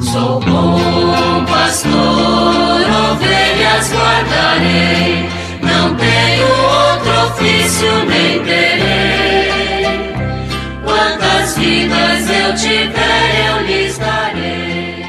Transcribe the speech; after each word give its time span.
Sou 0.00 0.40
bom 0.40 1.44
pastor, 1.46 1.92
ovelhas 3.12 3.92
guardarei, 3.92 5.28
não 5.60 5.94
tenho 5.96 6.46
outro 6.46 7.10
ofício 7.26 7.88
nem 8.06 8.42
terei. 8.44 10.12
Quantas 10.84 11.58
vidas 11.58 12.30
eu 12.30 12.54
tiver, 12.54 13.48
eu 13.48 13.66
lhes 13.66 13.98
darei. 13.98 15.04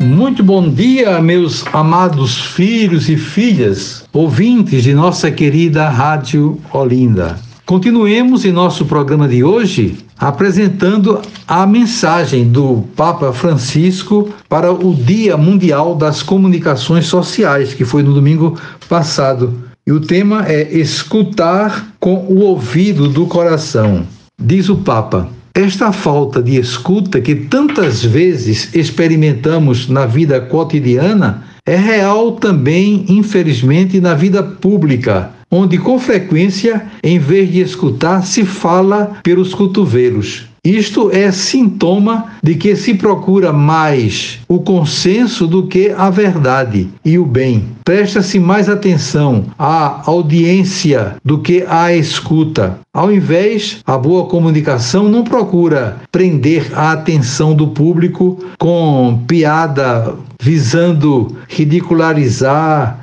Muito 0.00 0.44
bom 0.44 0.68
dia, 0.70 1.20
meus 1.20 1.64
amados 1.72 2.40
filhos 2.40 3.08
e 3.08 3.16
filhas, 3.16 4.04
ouvintes 4.12 4.84
de 4.84 4.94
nossa 4.94 5.30
querida 5.30 5.88
Rádio 5.88 6.60
Olinda. 6.72 7.49
Continuemos 7.70 8.44
em 8.44 8.50
nosso 8.50 8.84
programa 8.84 9.28
de 9.28 9.44
hoje 9.44 9.96
apresentando 10.18 11.22
a 11.46 11.64
mensagem 11.64 12.50
do 12.50 12.82
Papa 12.96 13.32
Francisco 13.32 14.28
para 14.48 14.72
o 14.72 14.92
Dia 14.92 15.36
Mundial 15.36 15.94
das 15.94 16.20
Comunicações 16.20 17.06
Sociais, 17.06 17.72
que 17.72 17.84
foi 17.84 18.02
no 18.02 18.12
domingo 18.12 18.58
passado. 18.88 19.54
E 19.86 19.92
o 19.92 20.00
tema 20.00 20.44
é 20.48 20.62
Escutar 20.76 21.94
com 22.00 22.16
o 22.28 22.40
ouvido 22.40 23.08
do 23.08 23.26
coração. 23.26 24.04
Diz 24.36 24.68
o 24.68 24.78
Papa: 24.78 25.28
esta 25.54 25.92
falta 25.92 26.42
de 26.42 26.56
escuta 26.56 27.20
que 27.20 27.36
tantas 27.36 28.04
vezes 28.04 28.74
experimentamos 28.74 29.88
na 29.88 30.06
vida 30.06 30.40
cotidiana 30.40 31.44
é 31.64 31.76
real 31.76 32.32
também, 32.32 33.04
infelizmente, 33.08 34.00
na 34.00 34.14
vida 34.14 34.42
pública 34.42 35.38
onde 35.50 35.78
com 35.78 35.98
frequência, 35.98 36.82
em 37.02 37.18
vez 37.18 37.50
de 37.50 37.60
escutar, 37.60 38.24
se 38.24 38.44
fala 38.44 39.18
pelos 39.22 39.52
cotovelos. 39.52 40.50
Isto 40.62 41.10
é 41.10 41.32
sintoma 41.32 42.32
de 42.42 42.54
que 42.54 42.76
se 42.76 42.92
procura 42.92 43.50
mais 43.50 44.40
o 44.46 44.60
consenso 44.60 45.46
do 45.46 45.66
que 45.66 45.90
a 45.96 46.10
verdade 46.10 46.86
e 47.02 47.18
o 47.18 47.24
bem. 47.24 47.64
Presta-se 47.82 48.38
mais 48.38 48.68
atenção 48.68 49.46
à 49.58 50.02
audiência 50.04 51.16
do 51.24 51.38
que 51.38 51.64
à 51.66 51.94
escuta. 51.94 52.78
Ao 52.92 53.10
invés, 53.10 53.78
a 53.86 53.96
boa 53.96 54.26
comunicação 54.26 55.08
não 55.08 55.24
procura 55.24 55.96
prender 56.12 56.70
a 56.74 56.92
atenção 56.92 57.54
do 57.54 57.68
público 57.68 58.38
com 58.58 59.24
piada 59.26 60.14
visando 60.42 61.36
ridicularizar 61.48 63.00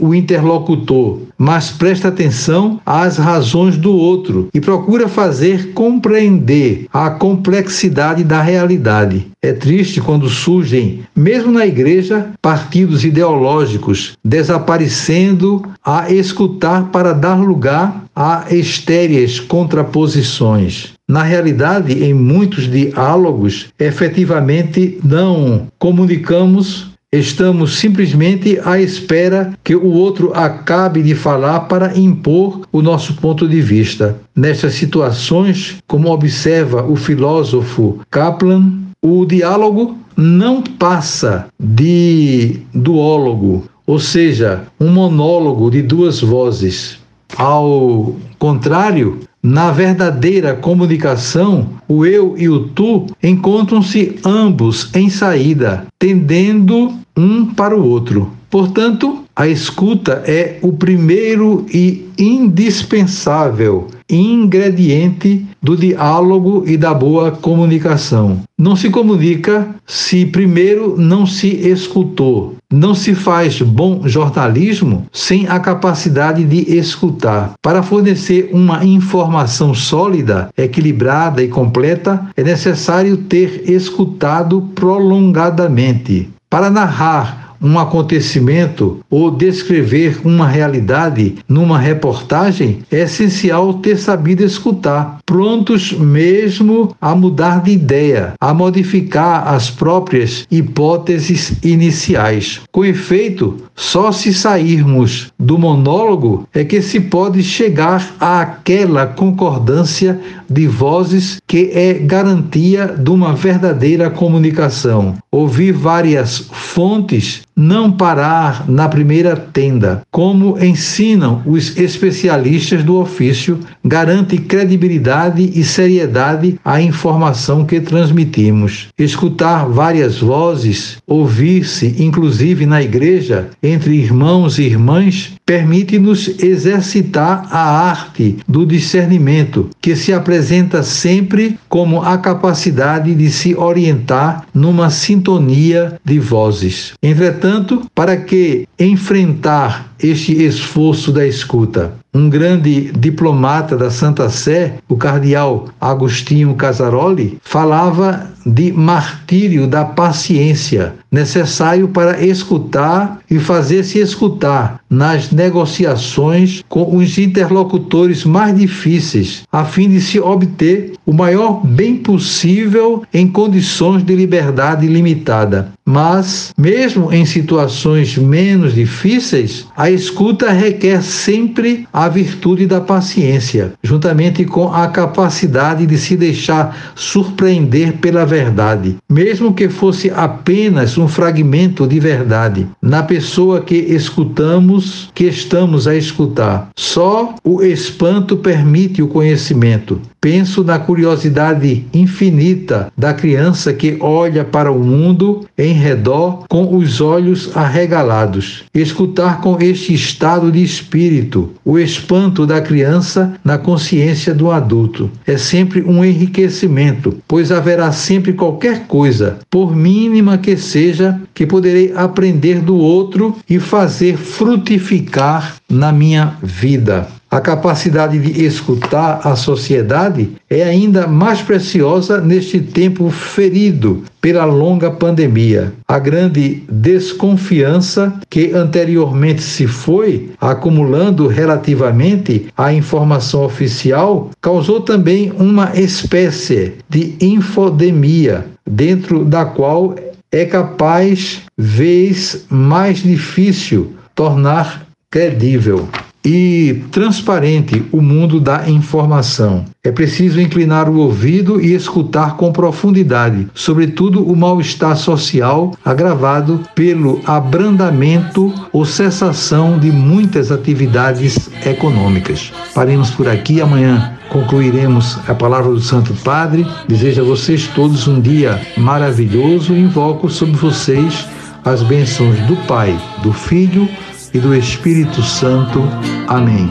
o 0.00 0.14
interlocutor, 0.14 1.20
mas 1.38 1.70
presta 1.70 2.08
atenção 2.08 2.80
às 2.84 3.18
razões 3.18 3.76
do 3.76 3.92
outro 3.92 4.48
e 4.54 4.60
procura 4.60 5.08
fazer 5.08 5.72
compreender 5.72 6.86
a 6.92 7.10
complexidade 7.10 8.24
da 8.24 8.40
realidade. 8.40 9.26
É 9.42 9.52
triste 9.52 10.00
quando 10.00 10.28
surgem, 10.28 11.00
mesmo 11.14 11.52
na 11.52 11.66
igreja, 11.66 12.30
partidos 12.40 13.04
ideológicos 13.04 14.14
desaparecendo 14.24 15.62
a 15.84 16.10
escutar 16.10 16.90
para 16.90 17.12
dar 17.12 17.36
lugar 17.36 18.04
a 18.14 18.46
estéreis 18.50 19.38
contraposições. 19.38 20.94
Na 21.08 21.22
realidade, 21.22 22.02
em 22.02 22.12
muitos 22.12 22.68
diálogos, 22.68 23.68
efetivamente 23.78 24.98
não 25.04 25.68
comunicamos 25.78 26.95
Estamos 27.16 27.78
simplesmente 27.78 28.60
à 28.62 28.78
espera 28.78 29.54
que 29.64 29.74
o 29.74 29.90
outro 29.90 30.32
acabe 30.34 31.02
de 31.02 31.14
falar 31.14 31.60
para 31.60 31.96
impor 31.98 32.60
o 32.70 32.82
nosso 32.82 33.14
ponto 33.14 33.48
de 33.48 33.62
vista. 33.62 34.20
Nestas 34.34 34.74
situações, 34.74 35.78
como 35.86 36.10
observa 36.10 36.84
o 36.84 36.94
filósofo 36.94 38.00
Kaplan, 38.10 38.70
o 39.00 39.24
diálogo 39.24 39.96
não 40.14 40.60
passa 40.62 41.46
de 41.58 42.60
duólogo, 42.74 43.64
ou 43.86 43.98
seja, 43.98 44.64
um 44.78 44.92
monólogo 44.92 45.70
de 45.70 45.80
duas 45.80 46.20
vozes. 46.20 46.98
Ao 47.34 48.14
contrário, 48.38 49.20
na 49.46 49.70
verdadeira 49.70 50.54
comunicação, 50.54 51.68
o 51.86 52.04
eu 52.04 52.34
e 52.36 52.48
o 52.48 52.66
tu 52.68 53.06
encontram-se 53.22 54.16
ambos 54.24 54.90
em 54.92 55.08
saída, 55.08 55.86
tendendo 56.00 56.92
um 57.16 57.46
para 57.46 57.76
o 57.76 57.88
outro. 57.88 58.32
Portanto, 58.50 59.22
a 59.36 59.46
escuta 59.46 60.24
é 60.26 60.58
o 60.62 60.72
primeiro 60.72 61.64
e 61.72 62.08
indispensável 62.18 63.86
ingrediente 64.08 65.44
do 65.62 65.76
diálogo 65.76 66.64
e 66.66 66.76
da 66.76 66.94
boa 66.94 67.30
comunicação. 67.30 68.40
Não 68.58 68.76
se 68.76 68.88
comunica 68.90 69.68
se 69.86 70.26
primeiro 70.26 70.96
não 70.96 71.26
se 71.26 71.48
escutou. 71.48 72.56
Não 72.72 72.94
se 72.94 73.14
faz 73.14 73.60
bom 73.62 74.02
jornalismo 74.06 75.06
sem 75.12 75.46
a 75.46 75.60
capacidade 75.60 76.44
de 76.44 76.76
escutar. 76.76 77.52
Para 77.62 77.82
fornecer 77.82 78.50
uma 78.52 78.84
informação 78.84 79.72
sólida, 79.72 80.48
equilibrada 80.56 81.42
e 81.42 81.48
completa, 81.48 82.26
é 82.36 82.42
necessário 82.42 83.16
ter 83.16 83.70
escutado 83.70 84.62
prolongadamente. 84.74 86.28
Para 86.50 86.70
narrar 86.70 87.45
um 87.60 87.78
acontecimento 87.78 89.00
ou 89.10 89.30
descrever 89.30 90.20
uma 90.24 90.46
realidade 90.46 91.36
numa 91.48 91.78
reportagem, 91.78 92.80
é 92.90 93.00
essencial 93.00 93.74
ter 93.74 93.96
sabido 93.96 94.44
escutar, 94.44 95.18
prontos 95.24 95.92
mesmo 95.92 96.94
a 97.00 97.14
mudar 97.14 97.62
de 97.62 97.72
ideia, 97.72 98.34
a 98.40 98.52
modificar 98.52 99.48
as 99.48 99.70
próprias 99.70 100.46
hipóteses 100.50 101.52
iniciais. 101.62 102.60
Com 102.72 102.84
efeito, 102.84 103.56
só 103.74 104.10
se 104.10 104.32
sairmos 104.32 105.32
do 105.38 105.58
monólogo 105.58 106.48
é 106.54 106.64
que 106.64 106.80
se 106.80 107.00
pode 107.00 107.42
chegar 107.42 108.14
àquela 108.18 109.06
concordância 109.06 110.18
de 110.48 110.66
vozes 110.66 111.38
que 111.46 111.70
é 111.74 111.94
garantia 111.94 112.86
de 112.86 113.10
uma 113.10 113.34
verdadeira 113.34 114.08
comunicação. 114.08 115.16
Ouvir 115.30 115.72
várias 115.72 116.38
fontes 116.50 117.42
não 117.56 117.90
parar 117.90 118.68
na 118.68 118.86
primeira 118.86 119.34
tenda, 119.34 120.02
como 120.10 120.62
ensinam 120.62 121.42
os 121.46 121.78
especialistas 121.78 122.84
do 122.84 122.96
ofício, 122.96 123.58
garante 123.82 124.36
credibilidade 124.36 125.50
e 125.54 125.64
seriedade 125.64 126.60
à 126.62 126.82
informação 126.82 127.64
que 127.64 127.80
transmitimos. 127.80 128.88
Escutar 128.98 129.66
várias 129.66 130.18
vozes, 130.18 130.98
ouvir-se, 131.06 131.96
inclusive 131.98 132.66
na 132.66 132.82
igreja, 132.82 133.48
entre 133.62 133.94
irmãos 133.94 134.58
e 134.58 134.64
irmãs, 134.64 135.32
permite-nos 135.46 136.42
exercitar 136.42 137.46
a 137.50 137.88
arte 137.88 138.36
do 138.46 138.66
discernimento, 138.66 139.70
que 139.80 139.96
se 139.96 140.12
apresenta 140.12 140.82
sempre 140.82 141.58
como 141.68 142.02
a 142.02 142.18
capacidade 142.18 143.14
de 143.14 143.30
se 143.30 143.54
orientar 143.54 144.44
numa 144.52 144.90
sintonia 144.90 145.98
de 146.04 146.18
vozes. 146.18 146.92
Entretanto, 147.02 147.45
para 147.94 148.24
que 148.24 148.68
enfrentar 148.78 149.85
este 150.02 150.32
esforço 150.44 151.12
da 151.12 151.26
escuta? 151.26 151.94
Um 152.12 152.30
grande 152.30 152.92
diplomata 152.92 153.76
da 153.76 153.90
Santa 153.90 154.30
Sé, 154.30 154.78
o 154.88 154.96
cardeal 154.96 155.68
Agostinho 155.80 156.54
Casaroli, 156.54 157.38
falava 157.42 158.30
de 158.46 158.72
martírio 158.72 159.66
da 159.66 159.84
paciência, 159.84 160.94
necessário 161.10 161.88
para 161.88 162.24
escutar 162.24 163.18
e 163.28 163.38
fazer-se 163.40 163.98
escutar 163.98 164.80
nas 164.88 165.32
negociações 165.32 166.62
com 166.68 166.96
os 166.96 167.18
interlocutores 167.18 168.24
mais 168.24 168.56
difíceis, 168.56 169.42
a 169.50 169.64
fim 169.64 169.88
de 169.88 170.00
se 170.00 170.20
obter 170.20 170.92
o 171.04 171.12
maior 171.12 171.66
bem 171.66 171.96
possível 171.96 173.02
em 173.12 173.26
condições 173.26 174.04
de 174.04 174.14
liberdade 174.14 174.86
limitada. 174.86 175.72
Mas, 175.84 176.52
mesmo 176.58 177.12
em 177.12 177.24
situações 177.24 178.16
menos 178.16 178.74
difíceis, 178.74 179.66
a 179.76 179.85
escuta 179.90 180.50
requer 180.50 181.02
sempre 181.02 181.86
a 181.92 182.08
virtude 182.08 182.66
da 182.66 182.80
paciência, 182.80 183.72
juntamente 183.82 184.44
com 184.44 184.72
a 184.72 184.86
capacidade 184.88 185.86
de 185.86 185.98
se 185.98 186.16
deixar 186.16 186.92
surpreender 186.94 187.94
pela 187.94 188.24
verdade, 188.24 188.96
mesmo 189.08 189.54
que 189.54 189.68
fosse 189.68 190.10
apenas 190.10 190.96
um 190.98 191.08
fragmento 191.08 191.86
de 191.86 192.00
verdade, 192.00 192.66
na 192.80 193.02
pessoa 193.02 193.60
que 193.60 193.76
escutamos, 193.76 195.10
que 195.14 195.24
estamos 195.24 195.86
a 195.86 195.94
escutar. 195.94 196.70
Só 196.76 197.34
o 197.44 197.62
espanto 197.62 198.36
permite 198.36 199.02
o 199.02 199.08
conhecimento. 199.08 200.00
Penso 200.20 200.64
na 200.64 200.78
curiosidade 200.78 201.86
infinita 201.94 202.92
da 202.96 203.14
criança 203.14 203.72
que 203.72 203.96
olha 204.00 204.44
para 204.44 204.72
o 204.72 204.82
mundo 204.82 205.46
em 205.56 205.72
redor 205.72 206.44
com 206.48 206.76
os 206.76 207.00
olhos 207.00 207.56
arregalados. 207.56 208.64
Escutar 208.74 209.40
com 209.40 209.56
este 209.76 209.92
estado 209.92 210.50
de 210.50 210.62
espírito, 210.62 211.52
o 211.62 211.78
espanto 211.78 212.46
da 212.46 212.62
criança 212.62 213.34
na 213.44 213.58
consciência 213.58 214.34
do 214.34 214.50
adulto. 214.50 215.10
É 215.26 215.36
sempre 215.36 215.82
um 215.82 216.02
enriquecimento, 216.02 217.18
pois 217.28 217.52
haverá 217.52 217.92
sempre 217.92 218.32
qualquer 218.32 218.86
coisa, 218.86 219.38
por 219.50 219.76
mínima 219.76 220.38
que 220.38 220.56
seja, 220.56 221.20
que 221.34 221.46
poderei 221.46 221.92
aprender 221.94 222.60
do 222.60 222.76
outro 222.76 223.36
e 223.48 223.60
fazer 223.60 224.16
frutificar 224.16 225.56
na 225.68 225.92
minha 225.92 226.38
vida. 226.42 227.08
A 227.36 227.40
capacidade 227.42 228.18
de 228.18 228.46
escutar 228.46 229.20
a 229.22 229.36
sociedade 229.36 230.30
é 230.48 230.62
ainda 230.62 231.06
mais 231.06 231.42
preciosa 231.42 232.18
neste 232.18 232.60
tempo 232.60 233.10
ferido 233.10 234.02
pela 234.22 234.46
longa 234.46 234.90
pandemia. 234.90 235.70
A 235.86 235.98
grande 235.98 236.62
desconfiança 236.66 238.18
que 238.30 238.52
anteriormente 238.54 239.42
se 239.42 239.66
foi 239.66 240.30
acumulando 240.40 241.26
relativamente 241.26 242.46
à 242.56 242.72
informação 242.72 243.44
oficial 243.44 244.30
causou 244.40 244.80
também 244.80 245.30
uma 245.38 245.78
espécie 245.78 246.76
de 246.88 247.16
infodemia, 247.20 248.46
dentro 248.66 249.26
da 249.26 249.44
qual 249.44 249.94
é 250.32 250.46
capaz, 250.46 251.42
vez 251.54 252.46
mais 252.48 253.02
difícil, 253.02 253.92
tornar 254.14 254.86
credível 255.10 255.86
e 256.26 256.82
transparente 256.90 257.84
o 257.92 258.02
mundo 258.02 258.40
da 258.40 258.68
informação. 258.68 259.64
É 259.84 259.92
preciso 259.92 260.40
inclinar 260.40 260.88
o 260.88 260.98
ouvido 260.98 261.60
e 261.60 261.72
escutar 261.72 262.36
com 262.36 262.52
profundidade, 262.52 263.46
sobretudo 263.54 264.26
o 264.26 264.34
mal-estar 264.34 264.96
social 264.96 265.72
agravado 265.84 266.62
pelo 266.74 267.20
abrandamento 267.24 268.52
ou 268.72 268.84
cessação 268.84 269.78
de 269.78 269.92
muitas 269.92 270.50
atividades 270.50 271.48
econômicas. 271.64 272.52
Paremos 272.74 273.10
por 273.10 273.28
aqui 273.28 273.60
amanhã. 273.60 274.12
Concluiremos 274.28 275.20
a 275.28 275.34
palavra 275.34 275.70
do 275.70 275.80
Santo 275.80 276.12
Padre. 276.24 276.66
Desejo 276.88 277.22
a 277.22 277.24
vocês 277.24 277.68
todos 277.68 278.08
um 278.08 278.20
dia 278.20 278.60
maravilhoso 278.76 279.72
e 279.72 279.80
invoco 279.80 280.28
sobre 280.28 280.56
vocês 280.56 281.24
as 281.64 281.82
bênçãos 281.84 282.36
do 282.40 282.56
Pai, 282.66 282.96
do 283.22 283.32
Filho 283.32 283.88
e 284.32 284.38
do 284.38 284.54
Espírito 284.54 285.22
Santo. 285.22 285.82
Amém. 286.28 286.68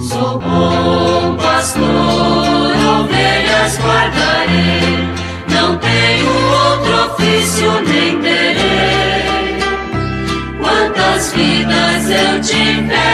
Sou 0.00 0.40
bom 0.40 1.36
pastor, 1.36 1.82
ovelhas 3.00 3.78
guardarei, 3.78 5.08
não 5.52 5.76
tenho 5.78 6.26
outro 6.28 7.12
ofício 7.12 7.70
nem 7.82 8.20
terei. 8.20 9.58
Quantas 10.60 11.32
vidas 11.32 12.10
eu 12.10 12.40
tiver 12.40 13.07